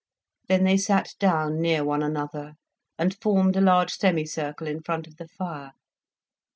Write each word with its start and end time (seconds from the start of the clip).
Then 0.47 0.63
they 0.63 0.77
sat 0.77 1.13
down 1.19 1.59
near 1.61 1.83
one 1.83 2.01
another, 2.01 2.53
and 2.97 3.15
formed 3.21 3.55
a 3.55 3.61
large 3.61 3.91
semicircle 3.93 4.65
in 4.65 4.81
front 4.81 5.05
of 5.05 5.17
the 5.17 5.27
fire. 5.27 5.73